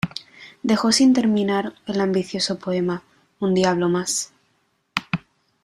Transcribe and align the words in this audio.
Dejó 0.63 0.91
sin 0.91 1.13
terminar 1.13 1.75
el 1.85 2.01
ambicioso 2.01 2.57
poema 2.57 3.03
"Un 3.39 3.53
diablo 3.53 3.87
más". 3.87 4.33